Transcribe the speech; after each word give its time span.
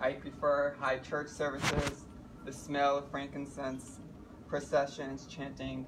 I 0.00 0.12
prefer 0.12 0.76
high 0.78 0.98
church 0.98 1.28
services, 1.28 2.04
the 2.44 2.52
smell 2.52 2.98
of 2.98 3.10
frankincense, 3.10 3.98
processions, 4.48 5.26
chanting, 5.26 5.86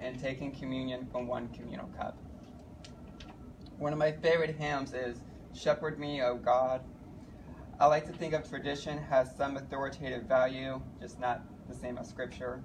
and 0.00 0.18
taking 0.18 0.50
communion 0.50 1.06
from 1.12 1.26
one 1.26 1.48
communal 1.48 1.88
cup. 1.88 2.16
One 3.78 3.92
of 3.92 3.98
my 3.98 4.12
favorite 4.12 4.56
hymns 4.56 4.94
is 4.94 5.18
Shepherd 5.52 5.98
Me, 5.98 6.22
O 6.22 6.36
God. 6.36 6.80
I 7.78 7.86
like 7.86 8.06
to 8.06 8.12
think 8.12 8.32
of 8.32 8.48
tradition 8.48 8.96
has 8.96 9.36
some 9.36 9.58
authoritative 9.58 10.24
value, 10.24 10.80
just 11.00 11.20
not 11.20 11.42
the 11.68 11.74
same 11.74 11.98
as 11.98 12.08
scripture. 12.08 12.62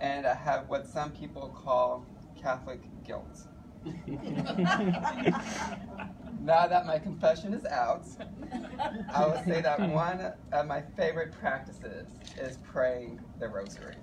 And 0.00 0.26
I 0.26 0.34
have 0.34 0.68
what 0.68 0.86
some 0.86 1.12
people 1.12 1.48
call 1.48 2.04
Catholic 2.38 2.82
guilt. 3.04 3.46
now 6.46 6.68
that 6.68 6.86
my 6.86 6.96
confession 6.98 7.52
is 7.52 7.66
out, 7.66 8.06
I 9.12 9.26
will 9.26 9.42
say 9.44 9.60
that 9.60 9.80
hmm. 9.80 9.90
one 9.90 10.32
of 10.52 10.66
my 10.66 10.80
favorite 10.96 11.32
practices 11.32 12.06
is 12.40 12.58
praying 12.58 13.20
the 13.40 13.48
rosary. 13.48 13.96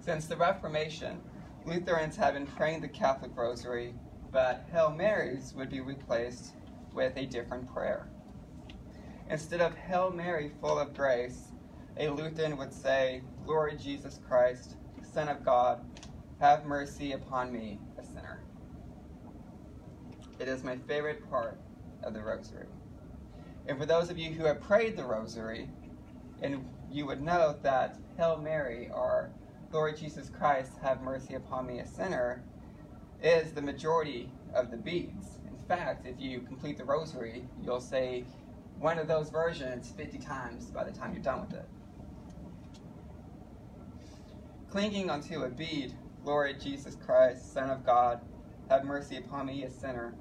Since 0.00 0.26
the 0.26 0.36
Reformation, 0.36 1.20
Lutherans 1.66 2.16
have 2.16 2.32
been 2.32 2.46
praying 2.46 2.80
the 2.80 2.88
Catholic 2.88 3.32
rosary, 3.34 3.94
but 4.32 4.66
Hail 4.72 4.90
Marys 4.90 5.52
would 5.54 5.68
be 5.68 5.80
replaced 5.80 6.54
with 6.94 7.14
a 7.16 7.26
different 7.26 7.72
prayer. 7.72 8.08
Instead 9.28 9.60
of 9.60 9.74
Hail 9.74 10.10
Mary, 10.10 10.50
full 10.62 10.78
of 10.78 10.94
grace, 10.94 11.48
a 11.98 12.08
Lutheran 12.08 12.56
would 12.56 12.72
say, 12.72 13.20
Lord 13.44 13.78
Jesus 13.78 14.20
Christ, 14.26 14.76
Son 15.12 15.28
of 15.28 15.44
God, 15.44 15.84
have 16.40 16.64
mercy 16.64 17.12
upon 17.12 17.52
me, 17.52 17.80
a 17.98 18.04
sinner. 18.04 18.40
It 20.38 20.48
is 20.48 20.62
my 20.62 20.76
favorite 20.76 21.28
part 21.30 21.58
of 22.02 22.12
the 22.12 22.20
rosary. 22.20 22.66
And 23.66 23.78
for 23.78 23.86
those 23.86 24.10
of 24.10 24.18
you 24.18 24.32
who 24.32 24.44
have 24.44 24.60
prayed 24.60 24.96
the 24.96 25.04
rosary, 25.04 25.70
and 26.42 26.68
you 26.90 27.06
would 27.06 27.22
know 27.22 27.56
that 27.62 27.98
Hail 28.16 28.36
Mary 28.36 28.90
or 28.92 29.30
Lord 29.72 29.96
Jesus 29.96 30.30
Christ, 30.30 30.72
have 30.82 31.02
mercy 31.02 31.34
upon 31.34 31.66
me, 31.66 31.80
a 31.80 31.86
sinner, 31.86 32.42
is 33.22 33.52
the 33.52 33.62
majority 33.62 34.30
of 34.54 34.70
the 34.70 34.76
beads. 34.76 35.38
In 35.46 35.56
fact, 35.66 36.06
if 36.06 36.20
you 36.20 36.40
complete 36.40 36.78
the 36.78 36.84
rosary, 36.84 37.48
you'll 37.62 37.80
say 37.80 38.24
one 38.78 38.98
of 38.98 39.08
those 39.08 39.30
versions 39.30 39.92
50 39.96 40.18
times 40.18 40.66
by 40.66 40.84
the 40.84 40.92
time 40.92 41.12
you're 41.12 41.22
done 41.22 41.40
with 41.40 41.54
it. 41.54 41.68
Clinging 44.70 45.10
onto 45.10 45.42
a 45.42 45.48
bead, 45.48 45.94
Lord 46.24 46.60
Jesus 46.60 46.96
Christ, 46.96 47.52
Son 47.52 47.70
of 47.70 47.84
God, 47.84 48.20
have 48.68 48.84
mercy 48.84 49.16
upon 49.16 49.46
me, 49.46 49.64
a 49.64 49.70
sinner. 49.70 50.14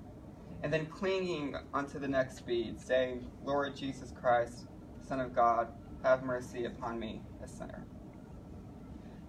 And 0.63 0.73
then 0.73 0.87
clinging 0.87 1.55
onto 1.73 1.99
the 1.99 2.07
next 2.07 2.45
bead, 2.45 2.79
saying, 2.79 3.27
Lord 3.43 3.75
Jesus 3.75 4.11
Christ, 4.11 4.65
Son 5.07 5.19
of 5.19 5.35
God, 5.35 5.67
have 6.03 6.23
mercy 6.23 6.65
upon 6.65 6.99
me, 6.99 7.21
a 7.43 7.47
sinner. 7.47 7.85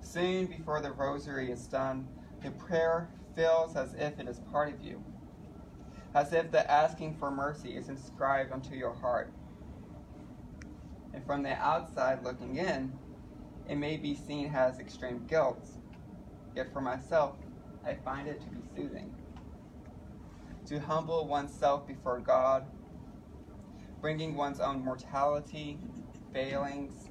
Soon 0.01 0.47
before 0.47 0.81
the 0.81 0.93
rosary 0.93 1.51
is 1.51 1.67
done, 1.67 2.09
the 2.43 2.51
prayer 2.51 3.11
feels 3.35 3.77
as 3.77 3.95
if 3.95 4.19
it 4.19 4.29
is 4.29 4.41
part 4.41 4.73
of 4.73 4.81
you, 4.83 5.03
as 6.15 6.33
if 6.33 6.51
the 6.51 6.71
asking 6.71 7.17
for 7.19 7.31
mercy 7.31 7.77
is 7.77 7.89
inscribed 7.89 8.53
onto 8.53 8.75
your 8.75 8.95
heart. 8.95 9.33
And 11.13 11.25
from 11.27 11.43
the 11.43 11.55
outside 11.55 12.25
looking 12.25 12.57
in, 12.57 12.99
it 13.69 13.77
may 13.77 13.97
be 13.97 14.15
seen 14.15 14.53
as 14.55 14.79
extreme 14.79 15.27
guilt, 15.27 15.67
yet 16.55 16.73
for 16.73 16.81
myself, 16.81 17.37
I 17.85 17.95
find 17.95 18.29
it 18.29 18.41
to 18.43 18.49
be 18.49 18.63
soothing. 18.75 19.26
To 20.67 20.81
humble 20.81 21.28
oneself 21.28 21.86
before 21.86 22.19
God, 22.19 22.67
bringing 24.00 24.34
one's 24.34 24.59
own 24.59 24.84
mortality, 24.84 25.78
failings, 26.33 27.08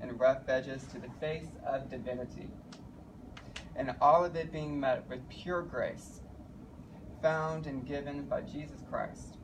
and 0.00 0.18
rough 0.18 0.48
edges 0.48 0.86
to 0.92 0.98
the 0.98 1.10
face 1.20 1.50
of 1.66 1.90
divinity, 1.90 2.48
and 3.76 3.94
all 4.00 4.24
of 4.24 4.34
it 4.34 4.50
being 4.50 4.80
met 4.80 5.06
with 5.10 5.28
pure 5.28 5.60
grace, 5.60 6.22
found 7.20 7.66
and 7.66 7.86
given 7.86 8.22
by 8.24 8.40
Jesus 8.40 8.80
Christ. 8.88 9.36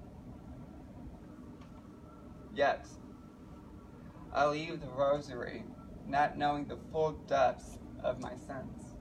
Yet, 2.54 2.86
I 4.32 4.46
leave 4.46 4.80
the 4.80 4.88
rosary 4.88 5.64
not 6.06 6.38
knowing 6.38 6.64
the 6.64 6.78
full 6.90 7.12
depths 7.28 7.76
of 8.02 8.18
my 8.18 8.32
sins. 8.46 8.91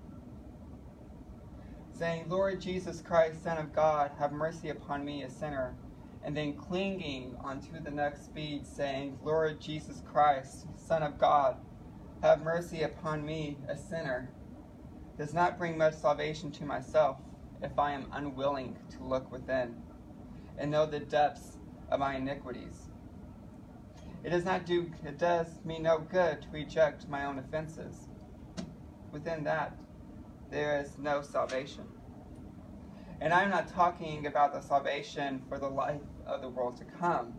Saying, 2.01 2.29
Lord 2.29 2.59
Jesus 2.59 2.99
Christ, 2.99 3.43
Son 3.43 3.59
of 3.59 3.73
God, 3.73 4.09
have 4.17 4.31
mercy 4.31 4.69
upon 4.69 5.05
me, 5.05 5.21
a 5.21 5.29
sinner 5.29 5.75
and 6.23 6.35
then 6.35 6.57
clinging 6.57 7.35
onto 7.43 7.79
the 7.79 7.91
next 7.91 8.33
bead, 8.33 8.65
saying, 8.65 9.19
Lord 9.23 9.61
Jesus 9.61 10.01
Christ, 10.11 10.65
Son 10.75 11.03
of 11.03 11.19
God, 11.19 11.57
have 12.23 12.41
mercy 12.41 12.81
upon 12.81 13.23
me, 13.23 13.59
a 13.69 13.77
sinner, 13.77 14.31
does 15.15 15.31
not 15.35 15.59
bring 15.59 15.77
much 15.77 15.93
salvation 15.93 16.51
to 16.53 16.65
myself 16.65 17.17
if 17.61 17.77
I 17.77 17.91
am 17.91 18.07
unwilling 18.11 18.79
to 18.97 19.03
look 19.03 19.31
within 19.31 19.75
and 20.57 20.71
know 20.71 20.87
the 20.87 21.01
depths 21.01 21.59
of 21.91 21.99
my 21.99 22.15
iniquities. 22.15 22.89
It 24.23 24.31
does 24.31 24.43
not 24.43 24.65
do 24.65 24.89
it 25.05 25.19
does 25.19 25.63
me 25.63 25.77
no 25.77 25.99
good 25.99 26.41
to 26.41 26.47
reject 26.49 27.07
my 27.07 27.25
own 27.25 27.37
offenses. 27.37 28.07
Within 29.11 29.43
that 29.43 29.77
there 30.51 30.79
is 30.79 30.97
no 30.97 31.21
salvation. 31.21 31.85
And 33.21 33.33
I'm 33.33 33.49
not 33.49 33.69
talking 33.69 34.27
about 34.27 34.53
the 34.53 34.61
salvation 34.61 35.41
for 35.47 35.57
the 35.57 35.69
life 35.69 36.01
of 36.27 36.41
the 36.41 36.49
world 36.49 36.75
to 36.77 36.85
come. 36.85 37.33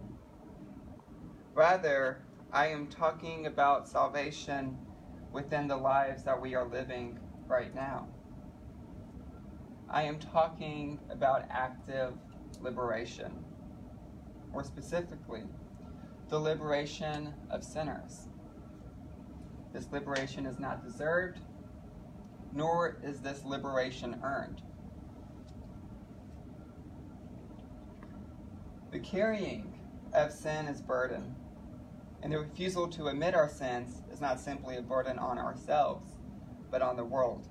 Rather, 1.55 2.25
I 2.53 2.69
am 2.69 2.87
talking 2.87 3.47
about 3.47 3.89
salvation 3.89 4.79
within 5.33 5.69
the 5.69 5.77
lives 5.77 6.23
that 6.25 6.41
we 6.41 6.55
are 6.55 6.67
living 6.67 7.19
right 7.47 7.75
now. 7.75 8.09
I 9.91 10.05
am 10.05 10.19
talking 10.19 10.99
about 11.11 11.45
active 11.51 12.15
liberation. 12.61 13.45
More 14.53 14.65
specifically, 14.65 15.43
the 16.29 16.39
liberation 16.39 17.35
of 17.51 17.63
sinners. 17.63 18.29
This 19.75 19.89
liberation 19.91 20.47
is 20.47 20.59
not 20.59 20.85
deserved, 20.85 21.41
nor 22.53 22.99
is 23.03 23.21
this 23.21 23.45
liberation 23.45 24.21
earned. 24.23 24.63
The 28.91 28.99
carrying 28.99 29.73
of 30.13 30.33
sin 30.33 30.67
is 30.67 30.83
burden, 30.83 31.35
and 32.23 32.33
the 32.33 32.39
refusal 32.39 32.89
to 32.89 33.09
admit 33.09 33.35
our 33.35 33.49
sins 33.49 34.03
is 34.13 34.21
not 34.21 34.39
simply 34.39 34.77
a 34.77 34.83
burden 34.83 35.19
on 35.19 35.39
ourselves, 35.39 36.05
but 36.71 36.83
on 36.83 36.97
the 36.97 37.05
world. 37.05 37.49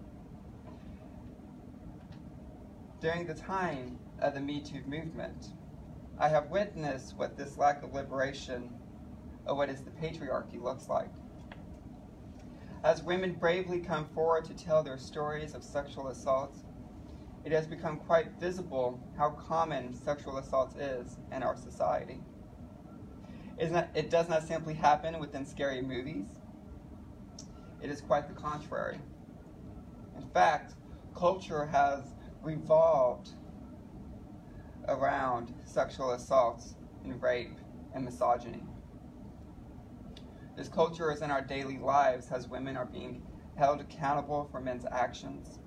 During 3.00 3.26
the 3.26 3.34
time 3.34 3.98
of 4.20 4.36
the 4.36 4.40
Me 4.40 4.62
Too 4.62 4.84
movement, 4.86 5.48
I 6.20 6.30
have 6.30 6.52
witnessed 6.52 7.18
what 7.18 7.36
this 7.36 7.58
lack 7.58 7.82
of 7.82 7.96
liberation 7.96 8.70
of 9.48 9.58
what 9.58 9.70
is 9.70 9.82
the 9.82 9.90
patriarchy 9.90 10.62
looks 10.62 10.88
like. 10.88 11.10
As 12.84 13.04
women 13.04 13.34
bravely 13.34 13.80
come 13.80 14.08
forward 14.08 14.46
to 14.46 14.56
tell 14.56 14.82
their 14.82 14.98
stories 14.98 15.54
of 15.54 15.64
sexual 15.64 16.08
assaults, 16.08 16.64
it 17.46 17.52
has 17.52 17.68
become 17.68 17.98
quite 17.98 18.40
visible 18.40 19.00
how 19.16 19.32
common 19.32 19.96
sexual 19.96 20.38
assault 20.38 20.76
is 20.80 21.18
in 21.32 21.44
our 21.44 21.56
society. 21.56 22.22
Not, 23.62 23.90
it 23.94 24.10
does 24.10 24.28
not 24.28 24.44
simply 24.48 24.74
happen 24.74 25.20
within 25.20 25.46
scary 25.46 25.84
movies. 25.84 26.26
It 27.84 27.92
is 27.92 28.02
quite 28.02 28.28
the 28.28 28.34
contrary. 28.34 29.00
In 30.18 30.28
fact, 30.30 30.74
culture 31.16 31.68
has 31.68 32.16
revolved 32.42 33.30
around 34.88 35.54
sexual 35.66 36.12
assaults 36.12 36.74
and 37.04 37.22
rape 37.22 37.58
and 37.94 38.04
misogyny. 38.04 38.64
This 40.56 40.68
culture 40.68 41.12
is 41.12 41.22
in 41.22 41.32
our 41.32 41.42
daily 41.42 41.78
lives 41.78 42.32
as 42.32 42.48
women 42.48 42.78
are 42.78 42.86
being 42.86 43.24
held 43.58 43.82
accountable 43.82 44.48
for 44.52 44.62
men's 44.62 44.86
actions 44.92 45.60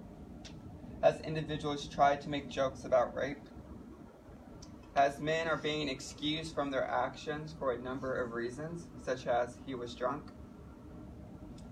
as 1.05 1.21
individuals 1.21 1.87
try 1.87 2.17
to 2.17 2.31
make 2.31 2.49
jokes 2.49 2.85
about 2.85 3.15
rape, 3.15 3.47
as 4.97 5.21
men 5.21 5.47
are 5.47 5.59
being 5.59 5.87
excused 5.87 6.55
from 6.55 6.71
their 6.71 6.89
actions 6.89 7.55
for 7.59 7.73
a 7.73 7.79
number 7.79 8.17
of 8.23 8.33
reasons, 8.33 8.87
such 9.05 9.27
as 9.27 9.59
he 9.67 9.75
was 9.75 9.95
drunk, 9.95 10.23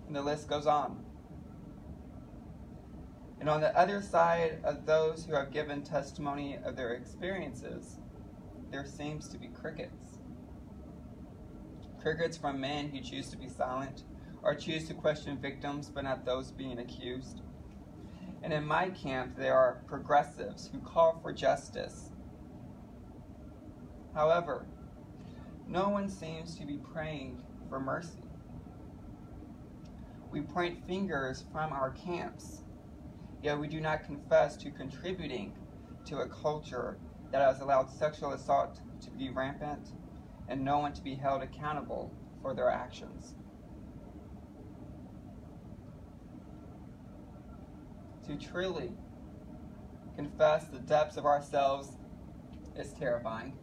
and 0.06 0.15
the 0.15 0.20
list 0.20 0.50
goes 0.50 0.67
on. 0.67 1.03
And 3.41 3.49
on 3.49 3.62
the 3.62 3.76
other 3.76 4.03
side 4.03 4.61
of 4.65 4.85
those 4.85 5.25
who 5.25 5.35
have 5.35 5.50
given 5.50 5.82
testimony 5.82 6.58
of 6.62 6.76
their 6.76 6.93
experiences, 6.93 7.97
there 8.70 8.85
seems 8.85 9.29
to 9.29 9.38
be 9.38 9.49
crickets. 9.49 10.12
Crickets 12.03 12.37
from 12.37 12.61
men 12.61 12.89
who 12.89 13.01
choose 13.01 13.31
to 13.31 13.37
be 13.37 13.49
silent 13.49 14.03
or 14.43 14.57
choose 14.57 14.89
to 14.89 14.95
question 14.95 15.39
victims 15.39 15.89
but 15.89 16.03
not 16.03 16.25
those 16.27 16.51
being 16.51 16.81
accused. 16.81 17.43
And 18.43 18.53
in 18.53 18.67
my 18.67 18.91
camp, 18.91 19.37
there 19.37 19.55
are 19.55 19.85
progressives 19.87 20.69
who 20.73 20.81
call 20.81 21.21
for 21.23 21.33
justice. 21.33 22.11
However, 24.15 24.67
no 25.69 25.91
one 25.91 26.09
seems 26.09 26.57
to 26.59 26.67
be 26.67 26.79
praying 26.93 27.41
for 27.69 27.79
mercy. 27.79 28.19
We 30.33 30.41
point 30.41 30.85
fingers 30.85 31.45
from 31.53 31.73
our 31.73 31.91
camps, 31.91 32.63
yet 33.43 33.61
we 33.61 33.69
do 33.69 33.81
not 33.81 34.05
confess 34.05 34.57
to 34.57 34.73
contributing 34.73 35.55
to 36.07 36.19
a 36.19 36.27
culture 36.27 36.99
that 37.31 37.43
has 37.43 37.61
allowed 37.61 37.91
sexual 37.91 38.33
assault 38.33 38.81
to 39.03 39.11
be 39.11 39.31
rampant 39.31 39.91
and 40.53 40.63
no 40.63 40.79
one 40.81 40.93
to 40.93 41.01
be 41.01 41.15
held 41.15 41.43
accountable 41.43 42.13
for 42.43 42.53
their 42.53 42.69
actions. 42.69 43.37
To 48.27 48.37
truly 48.37 48.93
confess 50.15 50.67
the 50.67 50.79
depths 50.79 51.17
of 51.17 51.25
ourselves 51.25 51.97
is 52.77 52.93
terrifying. 52.93 53.57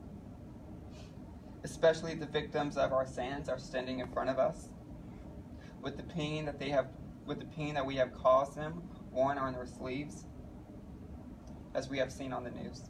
Especially 1.64 2.16
the 2.16 2.26
victims 2.26 2.76
of 2.76 2.92
our 2.92 3.06
sins 3.06 3.50
are 3.50 3.60
standing 3.60 4.00
in 4.00 4.08
front 4.08 4.32
of 4.32 4.40
us 4.40 4.70
with 5.84 5.96
the 5.96 6.04
pain 6.04 6.46
that 6.46 6.58
they 6.58 6.70
have 6.70 6.88
with 7.28 7.40
the 7.40 7.46
pain 7.46 7.76
that 7.76 7.86
we 7.86 7.98
have 7.98 8.12
caused 8.16 8.56
them 8.58 8.82
worn 9.12 9.38
on 9.38 9.54
their 9.54 9.68
sleeves, 9.68 10.26
as 11.76 11.88
we 11.88 12.00
have 12.00 12.12
seen 12.12 12.34
on 12.34 12.44
the 12.44 12.50
news. 12.50 12.90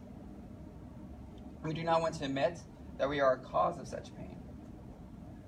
We 1.61 1.73
do 1.73 1.83
not 1.83 2.01
want 2.01 2.15
to 2.15 2.23
admit 2.23 2.59
that 2.99 3.09
we 3.09 3.19
are 3.19 3.33
a 3.33 3.37
cause 3.37 3.79
of 3.79 3.87
such 3.87 4.15
pain. 4.15 4.37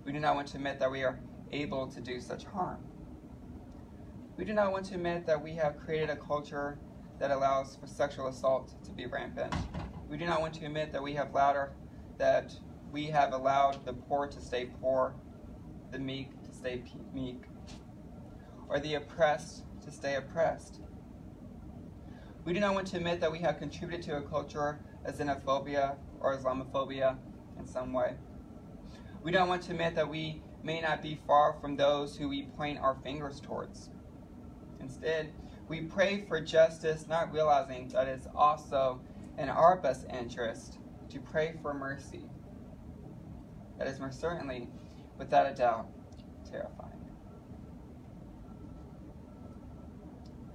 We 0.06 0.12
do 0.12 0.20
not 0.20 0.36
want 0.36 0.48
to 0.50 0.58
admit 0.58 0.80
that 0.80 0.90
we 0.90 1.04
are 1.04 1.20
able 1.52 1.88
to 1.88 2.02
do 2.02 2.20
such 2.20 2.46
harm. 2.46 2.80
We 4.38 4.46
do 4.46 4.54
not 4.54 4.72
want 4.72 4.86
to 4.86 4.96
admit 4.96 5.28
that 5.28 5.44
we 5.44 5.54
have 5.56 5.78
created 5.78 6.10
a 6.10 6.16
culture 6.16 6.80
that 7.20 7.30
allows 7.30 7.76
for 7.76 7.86
sexual 7.86 8.28
assault 8.28 8.74
to 8.86 8.92
be 8.92 9.06
rampant. 9.06 9.54
We 10.10 10.18
do 10.18 10.26
not 10.26 10.42
want 10.42 10.56
to 10.56 10.66
admit 10.66 10.92
that 10.94 11.04
we 11.04 11.14
have 11.14 11.36
louder 11.36 11.74
that 12.18 12.54
we 12.92 13.08
have 13.08 13.34
allowed 13.34 13.84
the 13.84 13.94
poor 13.94 14.28
to 14.28 14.40
stay 14.40 14.68
poor, 14.80 15.16
the 15.92 15.98
meek 15.98 16.30
to 16.46 16.54
stay 16.54 16.84
meek, 17.14 17.46
or 18.70 18.80
the 18.80 18.94
oppressed 18.94 19.64
to 19.84 19.92
stay 19.92 20.16
oppressed. 20.16 20.80
We 22.46 22.54
do 22.54 22.60
not 22.60 22.76
want 22.76 22.88
to 22.88 22.98
admit 22.98 23.22
that 23.22 23.32
we 23.32 23.40
have 23.40 23.58
contributed 23.58 24.06
to 24.06 24.18
a 24.18 24.22
culture 24.22 24.82
of 25.04 25.18
xenophobia 25.18 25.96
or 26.20 26.38
Islamophobia 26.38 27.18
in 27.62 27.68
some 27.68 27.94
way. 27.94 28.16
We 29.24 29.32
don't 29.32 29.48
want 29.48 29.62
to 29.64 29.72
admit 29.72 29.96
that 29.96 30.10
we 30.10 30.42
may 30.64 30.82
not 30.82 31.02
be 31.02 31.20
far 31.28 31.56
from 31.62 31.76
those 31.76 32.18
who 32.18 32.28
we 32.28 32.44
point 32.44 32.80
our 32.80 32.96
fingers 33.04 33.40
towards. 33.40 33.90
Instead, 34.80 35.32
we 35.68 35.82
pray 35.82 36.26
for 36.28 36.42
justice, 36.42 37.06
not 37.08 37.32
realizing 37.32 37.88
that 37.90 38.08
it's 38.08 38.28
also 38.36 39.00
in 39.38 39.48
our 39.48 39.78
best 39.78 40.06
interest 40.12 40.80
to 41.10 41.20
pray 41.20 41.56
for 41.62 41.74
mercy. 41.74 42.26
That 43.78 43.88
is 43.88 44.00
most 44.00 44.20
certainly, 44.20 44.70
without 45.18 45.50
a 45.50 45.54
doubt, 45.54 45.88
terrifying. 46.50 46.90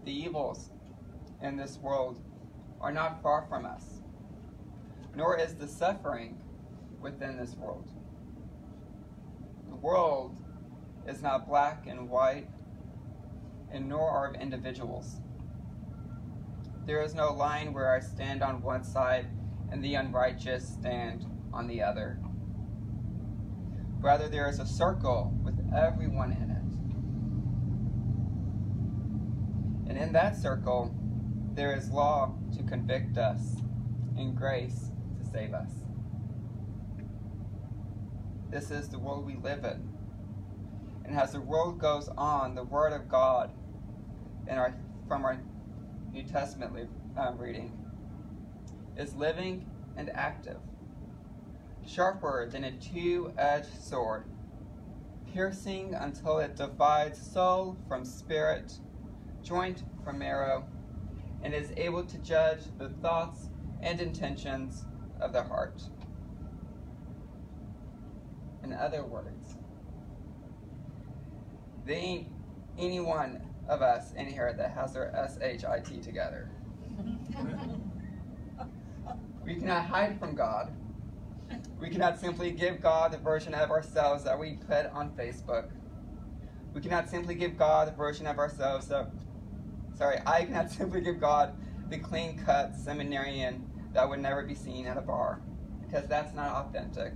The 0.04 0.12
evils 0.12 0.70
in 1.42 1.56
this 1.56 1.78
world 1.78 2.20
are 2.80 2.92
not 2.92 3.22
far 3.22 3.46
from 3.48 3.64
us, 3.64 4.00
nor 5.14 5.38
is 5.38 5.54
the 5.54 5.66
suffering 5.66 6.38
within 7.00 7.36
this 7.36 7.54
world. 7.54 7.90
The 9.68 9.76
world 9.76 10.36
is 11.06 11.22
not 11.22 11.48
black 11.48 11.86
and 11.86 12.08
white, 12.08 12.48
and 13.70 13.88
nor 13.88 14.08
are 14.08 14.34
individuals. 14.34 15.20
There 16.86 17.02
is 17.02 17.14
no 17.14 17.32
line 17.32 17.72
where 17.72 17.92
I 17.92 18.00
stand 18.00 18.42
on 18.42 18.62
one 18.62 18.84
side 18.84 19.26
and 19.70 19.82
the 19.82 19.94
unrighteous 19.94 20.66
stand 20.68 21.26
on 21.52 21.66
the 21.66 21.82
other. 21.82 22.18
Rather, 24.00 24.28
there 24.28 24.48
is 24.48 24.60
a 24.60 24.66
circle 24.66 25.32
with 25.42 25.58
everyone 25.74 26.32
in 26.32 26.50
it. 26.50 26.62
And 29.90 29.98
in 29.98 30.12
that 30.12 30.36
circle, 30.36 30.94
there 31.54 31.74
is 31.74 31.90
law 31.90 32.36
to 32.56 32.62
convict 32.62 33.18
us 33.18 33.56
and 34.16 34.36
grace 34.36 34.92
to 35.18 35.30
save 35.30 35.54
us. 35.54 35.85
This 38.50 38.70
is 38.70 38.88
the 38.88 38.98
world 38.98 39.26
we 39.26 39.34
live 39.34 39.64
in. 39.64 39.92
And 41.04 41.18
as 41.18 41.32
the 41.32 41.40
world 41.40 41.78
goes 41.78 42.08
on, 42.16 42.54
the 42.54 42.62
Word 42.62 42.92
of 42.92 43.08
God 43.08 43.52
in 44.46 44.56
our, 44.56 44.74
from 45.08 45.24
our 45.24 45.40
New 46.12 46.22
Testament 46.22 46.88
uh, 47.18 47.32
reading 47.36 47.76
is 48.96 49.14
living 49.14 49.66
and 49.96 50.10
active, 50.14 50.58
sharper 51.84 52.48
than 52.50 52.64
a 52.64 52.72
two 52.72 53.32
edged 53.36 53.82
sword, 53.82 54.24
piercing 55.32 55.94
until 55.94 56.38
it 56.38 56.56
divides 56.56 57.20
soul 57.20 57.76
from 57.88 58.04
spirit, 58.04 58.74
joint 59.42 59.82
from 60.04 60.20
marrow, 60.20 60.64
and 61.42 61.52
is 61.52 61.72
able 61.76 62.04
to 62.04 62.18
judge 62.18 62.60
the 62.78 62.88
thoughts 62.88 63.48
and 63.82 64.00
intentions 64.00 64.84
of 65.20 65.32
the 65.32 65.42
heart. 65.42 65.82
In 68.66 68.72
other 68.72 69.04
words, 69.04 69.54
there 71.84 71.96
ain't 71.96 72.26
any 72.76 72.98
one 72.98 73.40
of 73.68 73.80
us 73.80 74.12
in 74.14 74.26
here 74.26 74.52
that 74.52 74.72
has 74.72 74.92
their 74.92 75.14
S-H-I-T 75.14 76.00
together. 76.00 76.50
we 79.44 79.54
cannot 79.54 79.84
hide 79.84 80.18
from 80.18 80.34
God. 80.34 80.72
We 81.80 81.90
cannot 81.90 82.18
simply 82.18 82.50
give 82.50 82.80
God 82.80 83.12
the 83.12 83.18
version 83.18 83.54
of 83.54 83.70
ourselves 83.70 84.24
that 84.24 84.36
we 84.36 84.58
put 84.66 84.86
on 84.86 85.10
Facebook. 85.10 85.70
We 86.74 86.80
cannot 86.80 87.08
simply 87.08 87.36
give 87.36 87.56
God 87.56 87.86
the 87.86 87.92
version 87.92 88.26
of 88.26 88.38
ourselves 88.38 88.88
that, 88.88 89.12
sorry, 89.96 90.18
I 90.26 90.44
cannot 90.44 90.70
simply 90.72 91.02
give 91.02 91.20
God 91.20 91.56
the 91.88 91.98
clean 91.98 92.36
cut 92.44 92.74
seminarian 92.74 93.64
that 93.92 94.08
would 94.08 94.18
never 94.18 94.42
be 94.42 94.56
seen 94.56 94.88
at 94.88 94.96
a 94.96 95.02
bar 95.02 95.40
because 95.86 96.08
that's 96.08 96.34
not 96.34 96.66
authentic. 96.66 97.12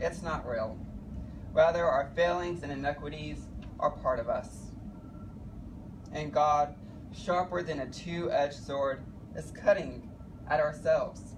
It's 0.00 0.22
not 0.22 0.46
real. 0.46 0.78
Rather, 1.52 1.84
our 1.84 2.10
failings 2.14 2.62
and 2.62 2.70
iniquities 2.70 3.46
are 3.80 3.90
part 3.90 4.18
of 4.18 4.28
us. 4.28 4.66
And 6.12 6.32
God, 6.32 6.74
sharper 7.14 7.62
than 7.62 7.80
a 7.80 7.86
two 7.86 8.30
edged 8.30 8.54
sword, 8.54 9.02
is 9.34 9.50
cutting 9.50 10.10
at 10.48 10.60
ourselves, 10.60 11.36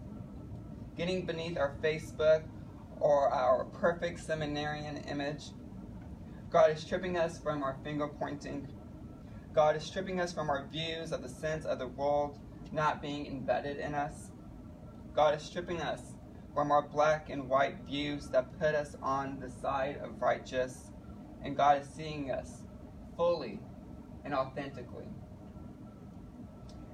getting 0.97 1.25
beneath 1.25 1.57
our 1.57 1.77
Facebook 1.83 2.43
or 3.01 3.29
our 3.29 3.65
perfect 3.65 4.21
seminarian 4.21 4.99
image. 5.09 5.51
God 6.51 6.71
is 6.71 6.81
stripping 6.81 7.17
us 7.17 7.39
from 7.39 7.63
our 7.63 7.77
finger 7.85 8.09
pointing. 8.09 8.69
God 9.55 9.77
is 9.77 9.83
stripping 9.83 10.21
us 10.21 10.33
from 10.33 10.51
our 10.51 10.67
views 10.67 11.13
of 11.13 11.23
the 11.23 11.29
sense 11.29 11.65
of 11.65 11.79
the 11.79 11.89
world 11.89 12.39
not 12.73 13.01
being 13.01 13.27
embedded 13.27 13.79
in 13.79 13.95
us. 13.95 14.31
God 15.15 15.35
is 15.35 15.43
stripping 15.43 15.81
us 15.81 16.01
from 16.59 16.73
our 16.73 16.83
black 16.83 17.31
and 17.31 17.49
white 17.49 17.77
views 17.87 18.27
that 18.31 18.59
put 18.59 18.75
us 18.75 18.97
on 19.01 19.39
the 19.39 19.49
side 19.49 19.97
of 20.03 20.21
righteous, 20.21 20.91
and 21.45 21.57
God 21.57 21.81
is 21.81 21.89
seeing 21.89 22.33
us 22.33 22.65
fully 23.17 23.61
and 24.25 24.35
authentically. 24.35 25.07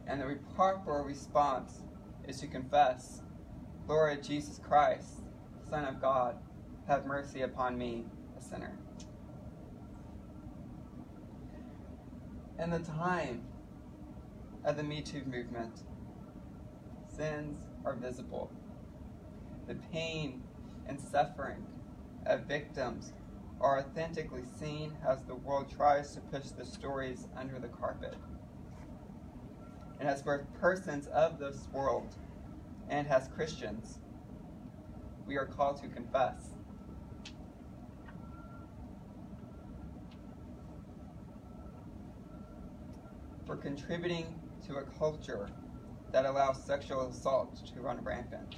And 0.07 0.21
the 0.21 0.39
proper 0.55 1.03
response 1.03 1.81
is 2.29 2.41
to 2.41 2.47
confess, 2.47 3.23
Lord 3.89 4.23
Jesus 4.23 4.59
Christ, 4.59 5.23
Son 5.71 5.87
of 5.87 5.99
God, 5.99 6.37
have 6.87 7.07
mercy 7.07 7.41
upon 7.41 7.79
me, 7.79 8.05
a 8.39 8.43
sinner. 8.43 8.77
In 12.59 12.69
the 12.69 12.81
time 12.81 13.41
of 14.63 14.77
the 14.77 14.83
Me 14.83 15.01
Too 15.01 15.25
movement, 15.25 15.85
sins 17.09 17.63
are 17.87 17.95
visible 17.95 18.53
the 19.67 19.75
pain 19.93 20.43
and 20.87 21.01
suffering 21.01 21.65
of 22.27 22.41
victims 22.47 23.13
are 23.61 23.79
authentically 23.79 24.43
seen 24.59 24.97
as 25.09 25.23
the 25.23 25.35
world 25.35 25.67
tries 25.75 26.15
to 26.15 26.21
push 26.21 26.49
the 26.51 26.65
stories 26.65 27.29
under 27.37 27.59
the 27.59 27.69
carpet. 27.69 28.15
And 30.01 30.09
as 30.09 30.23
both 30.23 30.43
persons 30.61 31.07
of 31.07 31.39
this 31.39 31.67
world 31.73 32.15
and 32.89 33.09
as 33.09 33.29
Christians, 33.29 34.01
we 35.27 35.37
are 35.37 35.47
called 35.47 35.81
to 35.81 35.89
confess. 35.89 36.51
For 43.47 43.57
contributing 43.57 44.27
to 44.67 44.77
a 44.77 44.83
culture 44.99 45.49
that 46.13 46.27
allows 46.27 46.63
sexual 46.63 47.09
assault 47.09 47.65
to 47.75 47.81
run 47.81 48.03
rampant. 48.03 48.57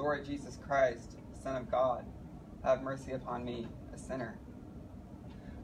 Lord 0.00 0.24
Jesus 0.24 0.56
Christ, 0.66 1.18
Son 1.42 1.56
of 1.56 1.70
God, 1.70 2.06
have 2.64 2.82
mercy 2.82 3.12
upon 3.12 3.44
me, 3.44 3.68
a 3.92 3.98
sinner. 3.98 4.38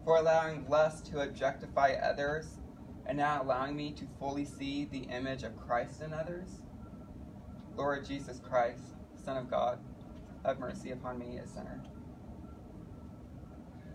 For 0.04 0.18
allowing 0.18 0.68
lust 0.68 1.06
to 1.06 1.22
objectify 1.22 1.92
others 2.02 2.58
and 3.06 3.16
not 3.16 3.46
allowing 3.46 3.74
me 3.74 3.92
to 3.92 4.04
fully 4.18 4.44
see 4.44 4.84
the 4.84 5.04
image 5.04 5.42
of 5.42 5.56
Christ 5.56 6.02
in 6.02 6.12
others. 6.12 6.50
Lord 7.78 8.04
Jesus 8.04 8.38
Christ, 8.38 8.82
Son 9.24 9.38
of 9.38 9.50
God, 9.50 9.78
have 10.44 10.58
mercy 10.58 10.90
upon 10.90 11.18
me, 11.18 11.38
a 11.38 11.46
sinner. 11.46 11.82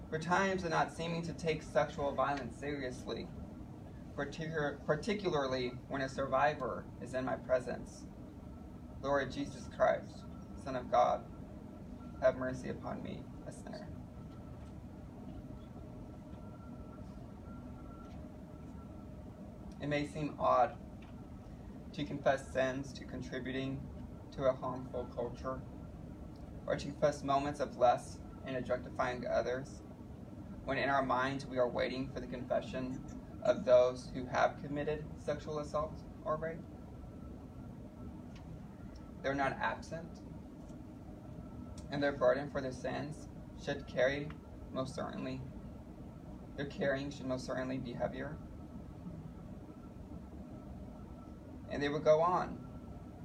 For 0.09 0.17
times 0.17 0.63
of 0.63 0.71
not 0.71 0.91
seeming 0.91 1.21
to 1.21 1.33
take 1.33 1.61
sexual 1.61 2.13
violence 2.13 2.59
seriously, 2.59 3.27
particular, 4.15 4.79
particularly 4.87 5.73
when 5.87 6.01
a 6.01 6.09
survivor 6.09 6.83
is 6.99 7.13
in 7.13 7.25
my 7.25 7.35
presence. 7.35 8.05
Lord 9.03 9.31
Jesus 9.31 9.69
Christ, 9.75 10.23
Son 10.63 10.75
of 10.75 10.91
God, 10.91 11.21
have 12.21 12.37
mercy 12.37 12.69
upon 12.69 13.01
me, 13.01 13.23
a 13.47 13.51
sinner. 13.51 13.87
It 19.81 19.87
may 19.87 20.05
seem 20.05 20.35
odd 20.39 20.73
to 21.93 22.03
confess 22.05 22.51
sins 22.53 22.93
to 22.93 23.05
contributing 23.05 23.81
to 24.35 24.45
a 24.45 24.53
harmful 24.53 25.09
culture, 25.15 25.59
or 26.67 26.75
to 26.75 26.85
confess 26.85 27.23
moments 27.23 27.59
of 27.59 27.77
lust 27.77 28.19
and 28.45 28.55
objectifying 28.55 29.25
others, 29.27 29.81
when 30.65 30.77
in 30.77 30.89
our 30.89 31.03
minds 31.03 31.47
we 31.47 31.57
are 31.57 31.67
waiting 31.67 32.09
for 32.13 32.19
the 32.19 32.27
confession 32.27 33.01
of 33.43 33.65
those 33.65 34.09
who 34.13 34.25
have 34.27 34.61
committed 34.61 35.03
sexual 35.25 35.59
assault 35.59 35.97
or 36.23 36.37
rape. 36.37 36.59
They're 39.23 39.33
not 39.33 39.57
absent, 39.59 40.07
and 41.91 42.01
their 42.01 42.11
burden 42.11 42.49
for 42.49 42.61
their 42.61 42.71
sins 42.71 43.27
should 43.63 43.85
carry 43.87 44.27
most 44.73 44.95
certainly, 44.95 45.41
their 46.55 46.65
carrying 46.65 47.11
should 47.11 47.25
most 47.25 47.45
certainly 47.45 47.77
be 47.77 47.93
heavier. 47.93 48.37
And 51.69 51.81
they 51.81 51.89
would 51.89 52.03
go 52.03 52.21
on 52.21 52.57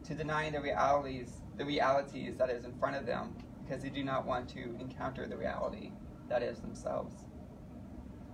to 0.05 0.15
denying 0.15 0.53
the 0.53 0.61
realities, 0.61 1.41
the 1.57 1.65
realities 1.65 2.37
that 2.39 2.51
is 2.51 2.65
in 2.65 2.77
front 2.79 2.97
of 2.97 3.07
them, 3.07 3.37
because 3.63 3.83
they 3.83 3.89
do 3.89 4.05
not 4.05 4.27
want 4.27 4.49
to 4.51 4.77
encounter 4.79 5.27
the 5.27 5.37
reality 5.37 5.91
that 6.29 6.43
is 6.43 6.61
themselves. 6.61 7.25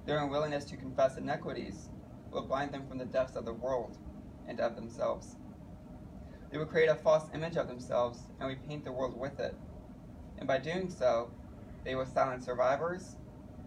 Their 0.06 0.18
unwillingness 0.18 0.64
to 0.66 0.76
confess 0.76 1.16
iniquities 1.16 1.88
will 2.30 2.42
blind 2.42 2.72
them 2.72 2.86
from 2.86 2.98
the 2.98 3.04
depths 3.04 3.36
of 3.36 3.44
the 3.44 3.52
world 3.52 3.98
and 4.48 4.60
of 4.60 4.74
themselves. 4.74 5.36
They 6.50 6.58
will 6.58 6.66
create 6.66 6.88
a 6.88 6.94
false 6.94 7.24
image 7.34 7.56
of 7.56 7.68
themselves, 7.68 8.18
and 8.38 8.48
we 8.48 8.56
paint 8.56 8.84
the 8.84 8.92
world 8.92 9.18
with 9.18 9.40
it. 9.40 9.54
And 10.38 10.48
by 10.48 10.58
doing 10.58 10.90
so, 10.90 11.30
they 11.84 11.94
will 11.94 12.06
silence 12.06 12.44
survivors, 12.44 13.16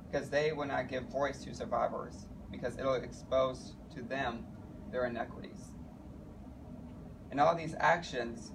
because 0.10 0.30
they 0.30 0.52
will 0.52 0.66
not 0.66 0.90
give 0.90 1.04
voice 1.06 1.44
to 1.44 1.54
survivors, 1.54 2.26
because 2.52 2.78
it 2.78 2.86
will 2.86 2.96
expose 2.96 3.76
to 3.94 4.02
them 4.02 4.46
their 4.92 5.06
iniquities. 5.06 5.72
In 7.32 7.40
all 7.40 7.56
these 7.56 7.76
actions, 7.80 8.52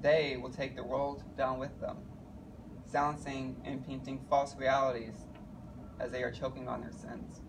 they 0.00 0.36
will 0.40 0.50
take 0.50 0.74
the 0.74 0.84
world 0.84 1.22
down 1.36 1.58
with 1.58 1.78
them, 1.80 1.98
silencing 2.86 3.60
and 3.64 3.86
painting 3.86 4.24
false 4.28 4.56
realities 4.56 5.26
as 6.00 6.10
they 6.10 6.22
are 6.22 6.30
choking 6.30 6.68
on 6.68 6.80
their 6.80 6.92
sins. 6.92 7.40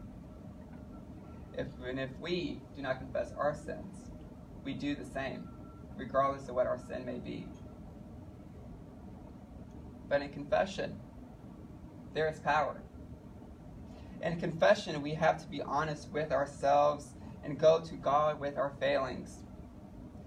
If, 1.54 1.68
and 1.88 2.00
if 2.00 2.10
we 2.20 2.62
do 2.76 2.82
not 2.82 3.00
confess 3.00 3.32
our 3.38 3.56
sins, 3.56 4.10
we 4.64 4.74
do 4.74 4.96
the 4.96 5.06
same, 5.06 5.48
regardless 5.96 6.50
of 6.50 6.56
what 6.56 6.68
our 6.68 6.80
sin 6.88 7.06
may 7.06 7.20
be. 7.20 7.48
But 10.14 10.22
in 10.22 10.30
confession, 10.30 11.00
there 12.14 12.30
is 12.30 12.40
power. 12.40 12.84
In 14.22 14.40
confession, 14.40 15.02
we 15.02 15.16
have 15.16 15.42
to 15.42 15.48
be 15.48 15.60
honest 15.60 16.12
with 16.12 16.32
ourselves 16.32 17.16
and 17.44 17.58
go 17.58 17.80
to 17.80 17.96
God 17.96 18.40
with 18.40 18.56
our 18.56 18.76
failings 18.80 19.40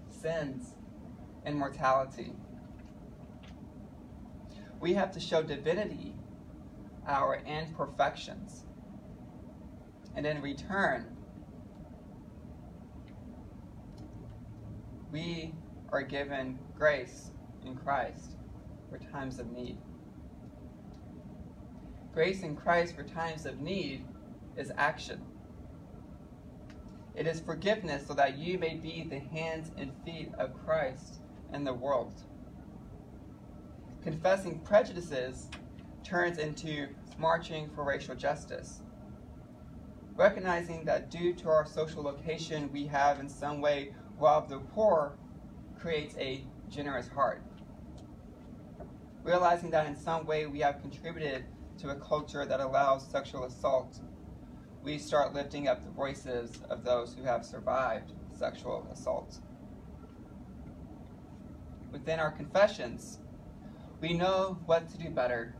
sins, 0.09 0.73
and 1.45 1.55
mortality. 1.55 2.33
We 4.81 4.93
have 4.95 5.13
to 5.13 5.21
show 5.21 5.41
divinity, 5.41 6.15
our 7.07 7.41
imperfections. 7.45 8.65
And 10.17 10.25
in 10.25 10.41
return, 10.41 11.15
we 15.13 15.53
are 15.93 16.01
given 16.01 16.59
grace 16.75 17.31
in 17.63 17.77
Christ 17.77 18.36
for 18.89 18.97
times 18.97 19.39
of 19.39 19.51
need. 19.51 19.77
Grace 22.13 22.41
in 22.41 22.55
Christ 22.55 22.95
for 22.95 23.03
times 23.03 23.45
of 23.45 23.61
need 23.61 24.05
is 24.55 24.71
action. 24.77 25.21
It 27.15 27.27
is 27.27 27.39
forgiveness 27.39 28.05
so 28.07 28.13
that 28.13 28.37
you 28.37 28.59
may 28.59 28.75
be 28.75 29.07
the 29.09 29.19
hands 29.19 29.71
and 29.77 29.91
feet 30.05 30.31
of 30.37 30.53
Christ 30.53 31.19
in 31.53 31.63
the 31.63 31.73
world. 31.73 32.13
Confessing 34.03 34.59
prejudices 34.59 35.49
turns 36.03 36.37
into 36.37 36.87
marching 37.17 37.69
for 37.69 37.83
racial 37.83 38.15
justice. 38.15 38.81
Recognizing 40.15 40.85
that 40.85 41.11
due 41.11 41.33
to 41.33 41.49
our 41.49 41.65
social 41.65 42.03
location, 42.03 42.71
we 42.71 42.87
have 42.87 43.19
in 43.19 43.29
some 43.29 43.61
way 43.61 43.93
robbed 44.17 44.49
the 44.49 44.59
poor 44.59 45.17
creates 45.77 46.15
a 46.17 46.43
generous 46.69 47.07
heart. 47.07 47.41
Realizing 49.27 49.69
that 49.71 49.85
in 49.85 49.95
some 49.95 50.25
way 50.25 50.47
we 50.47 50.61
have 50.61 50.81
contributed 50.81 51.45
to 51.79 51.89
a 51.89 51.95
culture 51.95 52.45
that 52.45 52.61
allows 52.61 53.07
sexual 53.11 53.43
assault 53.43 53.99
we 54.87 54.97
start 54.97 55.33
lifting 55.33 55.67
up 55.67 55.83
the 55.83 55.91
voices 55.91 56.61
of 56.69 56.85
those 56.85 57.13
who 57.13 57.21
have 57.23 57.45
survived 57.45 58.13
sexual 58.31 58.87
assault. 58.89 59.39
Within 61.91 62.21
our 62.21 62.31
confessions, 62.31 63.19
we 63.99 64.13
know 64.13 64.59
what 64.65 64.89
to 64.89 64.97
do 64.97 65.09
better, 65.09 65.57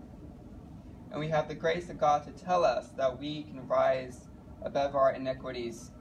and 1.12 1.20
we 1.20 1.28
have 1.28 1.50
the 1.50 1.56
grace 1.56 1.90
of 1.90 2.00
God 2.00 2.24
to 2.24 2.32
tell 2.32 2.64
us 2.64 2.92
that 2.96 3.20
we 3.20 3.44
can 3.44 3.68
rise 3.68 4.30
above 4.62 4.96
our 4.96 5.12
iniquities 5.12 5.92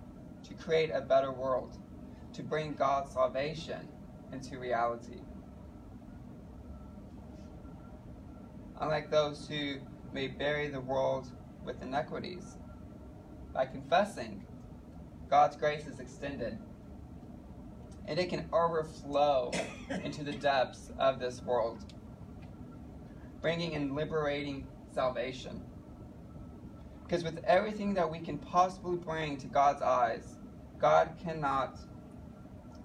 to 0.44 0.54
create 0.54 0.92
a 0.94 1.00
better 1.00 1.32
world, 1.32 1.76
to 2.32 2.44
bring 2.44 2.74
God's 2.74 3.12
salvation 3.12 3.88
into 4.32 4.60
reality. 4.60 5.25
Unlike 8.80 9.10
those 9.10 9.48
who 9.48 9.76
may 10.12 10.28
bury 10.28 10.68
the 10.68 10.80
world 10.80 11.28
with 11.64 11.82
inequities. 11.82 12.56
by 13.52 13.64
confessing, 13.64 14.44
God's 15.30 15.56
grace 15.56 15.86
is 15.86 15.98
extended. 15.98 16.58
And 18.06 18.18
it 18.18 18.28
can 18.28 18.48
overflow 18.52 19.50
into 20.04 20.22
the 20.22 20.32
depths 20.32 20.92
of 20.98 21.18
this 21.18 21.42
world, 21.42 21.84
bringing 23.40 23.74
and 23.74 23.94
liberating 23.94 24.66
salvation. 24.92 25.62
Because 27.02 27.24
with 27.24 27.42
everything 27.44 27.94
that 27.94 28.10
we 28.10 28.18
can 28.18 28.38
possibly 28.38 28.96
bring 28.96 29.38
to 29.38 29.46
God's 29.46 29.80
eyes, 29.80 30.36
God 30.78 31.10
cannot, 31.22 31.78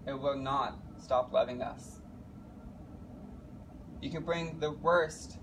it 0.08 0.14
will 0.14 0.38
not 0.38 0.80
stop 0.98 1.34
loving 1.34 1.62
us. 1.62 2.00
You 4.02 4.10
can 4.10 4.24
bring 4.24 4.60
the 4.60 4.72
worst 4.72 5.38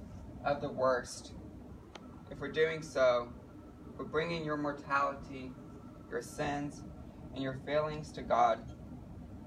of 0.44 0.60
the 0.60 0.68
worst. 0.68 1.32
If 2.30 2.40
we're 2.40 2.52
doing 2.52 2.82
so, 2.82 3.28
we're 3.96 4.04
bringing 4.04 4.44
your 4.44 4.56
mortality, 4.56 5.52
your 6.10 6.22
sins, 6.22 6.82
and 7.34 7.42
your 7.42 7.60
failings 7.66 8.12
to 8.12 8.22
God, 8.22 8.60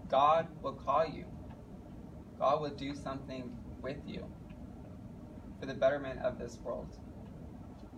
God 0.09 0.47
will 0.61 0.73
call 0.73 1.05
you. 1.05 1.25
God 2.39 2.61
will 2.61 2.69
do 2.69 2.93
something 2.95 3.51
with 3.81 3.97
you 4.05 4.25
for 5.59 5.65
the 5.67 5.73
betterment 5.73 6.19
of 6.21 6.39
this 6.39 6.59
world. 6.63 6.87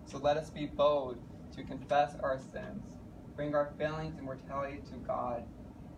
So 0.05 0.17
let 0.17 0.38
us 0.38 0.50
be 0.50 0.65
bold 0.65 1.17
to 1.55 1.63
confess 1.63 2.15
our 2.21 2.39
sins, 2.39 2.83
bring 3.35 3.55
our 3.55 3.73
failings 3.77 4.17
and 4.17 4.25
mortality 4.25 4.79
to 4.91 4.97
God, 4.97 5.43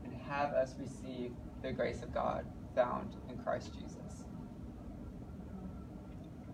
and 0.03 0.13
have 0.13 0.51
us 0.51 0.75
receive 0.79 1.31
the 1.63 1.71
grace 1.71 2.03
of 2.03 2.13
God 2.13 2.45
found 2.75 3.15
in 3.29 3.37
Christ 3.37 3.71
Jesus. 3.79 4.24